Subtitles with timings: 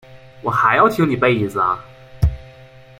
[0.41, 1.79] 我还要听你背一次啊？